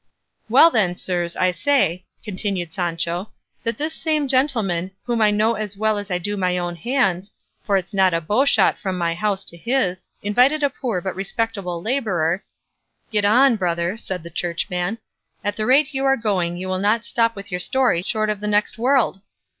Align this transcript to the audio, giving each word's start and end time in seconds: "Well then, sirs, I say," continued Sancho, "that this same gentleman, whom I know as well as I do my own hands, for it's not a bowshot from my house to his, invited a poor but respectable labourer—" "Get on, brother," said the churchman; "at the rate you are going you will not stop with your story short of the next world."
"Well 0.49 0.71
then, 0.71 0.95
sirs, 0.95 1.35
I 1.35 1.51
say," 1.51 2.05
continued 2.23 2.73
Sancho, 2.73 3.29
"that 3.63 3.77
this 3.77 3.93
same 3.93 4.27
gentleman, 4.27 4.89
whom 5.03 5.21
I 5.21 5.29
know 5.29 5.53
as 5.53 5.77
well 5.77 5.99
as 5.99 6.09
I 6.09 6.17
do 6.17 6.35
my 6.35 6.57
own 6.57 6.75
hands, 6.75 7.33
for 7.63 7.77
it's 7.77 7.93
not 7.93 8.11
a 8.11 8.19
bowshot 8.19 8.79
from 8.79 8.97
my 8.97 9.13
house 9.13 9.45
to 9.45 9.55
his, 9.57 10.07
invited 10.23 10.63
a 10.63 10.71
poor 10.71 11.01
but 11.01 11.15
respectable 11.15 11.83
labourer—" 11.83 12.43
"Get 13.11 13.25
on, 13.25 13.57
brother," 13.57 13.95
said 13.95 14.23
the 14.23 14.31
churchman; 14.31 14.97
"at 15.43 15.55
the 15.55 15.67
rate 15.67 15.93
you 15.93 16.03
are 16.05 16.17
going 16.17 16.57
you 16.57 16.67
will 16.67 16.79
not 16.79 17.05
stop 17.05 17.35
with 17.35 17.51
your 17.51 17.59
story 17.59 18.01
short 18.01 18.31
of 18.31 18.39
the 18.39 18.47
next 18.47 18.79
world." 18.79 19.21